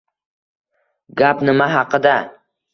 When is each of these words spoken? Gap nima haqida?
Gap 1.21 1.37
nima 1.45 1.71
haqida? 1.77 2.17